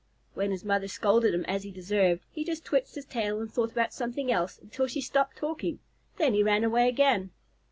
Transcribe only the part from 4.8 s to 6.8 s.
she stopped talking. Then he ran